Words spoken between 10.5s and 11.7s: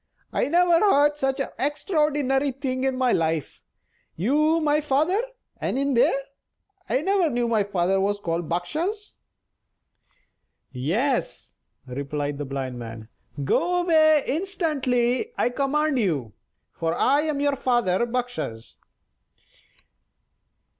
"Yes,"